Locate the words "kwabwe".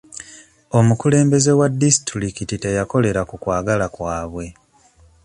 3.95-4.45